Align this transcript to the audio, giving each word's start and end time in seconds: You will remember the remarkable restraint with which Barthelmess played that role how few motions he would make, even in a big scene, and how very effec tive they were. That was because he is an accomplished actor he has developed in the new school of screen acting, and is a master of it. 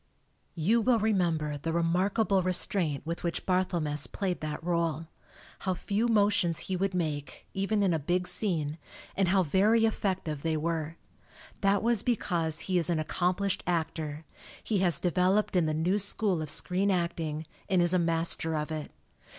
You 0.55 0.81
will 0.81 0.97
remember 0.97 1.59
the 1.59 1.71
remarkable 1.71 2.41
restraint 2.41 3.05
with 3.05 3.23
which 3.23 3.45
Barthelmess 3.45 4.07
played 4.07 4.41
that 4.41 4.63
role 4.63 5.05
how 5.59 5.75
few 5.75 6.07
motions 6.07 6.61
he 6.61 6.75
would 6.75 6.95
make, 6.95 7.45
even 7.53 7.83
in 7.83 7.93
a 7.93 7.99
big 7.99 8.27
scene, 8.27 8.79
and 9.15 9.27
how 9.27 9.43
very 9.43 9.81
effec 9.81 10.23
tive 10.23 10.41
they 10.41 10.57
were. 10.57 10.95
That 11.59 11.83
was 11.83 12.01
because 12.01 12.61
he 12.61 12.79
is 12.79 12.89
an 12.89 12.97
accomplished 12.97 13.61
actor 13.67 14.25
he 14.63 14.79
has 14.79 14.99
developed 14.99 15.55
in 15.55 15.67
the 15.67 15.71
new 15.75 15.99
school 15.99 16.41
of 16.41 16.49
screen 16.49 16.89
acting, 16.89 17.45
and 17.69 17.79
is 17.79 17.93
a 17.93 17.99
master 17.99 18.55
of 18.55 18.71
it. 18.71 18.89